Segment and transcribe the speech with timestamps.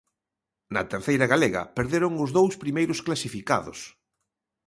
[0.73, 3.79] Na Terceira galega perderon os dous primeiros clasificados.